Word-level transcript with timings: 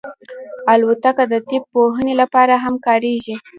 الوتکه 0.73 1.23
د 1.31 1.33
طب 1.47 1.63
پوهنې 1.73 2.13
لپاره 2.21 2.53
هم 2.63 2.75
کارېږي. 2.85 3.35